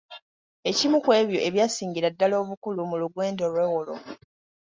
[0.69, 3.95] Ekimu ku ebyo ebyasingira ddala obukulu mu lugendo lwe olwo.